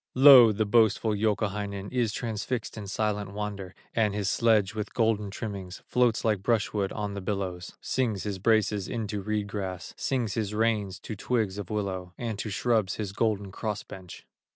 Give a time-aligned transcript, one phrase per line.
[0.15, 0.51] Lo!
[0.51, 6.25] the boastful Youkahainen Is transfixed in silent wonder, And his sledge with golden trimmings Floats
[6.25, 11.15] like brushwood on the billows; Sings his braces into reed grass, Sings his reins to
[11.15, 14.25] twigs of willow, And to shrubs his golden cross bench.